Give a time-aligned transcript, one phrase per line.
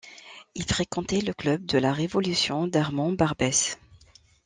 [0.55, 3.77] Il fréquentait le club de la Révolution d’Armand Barbès.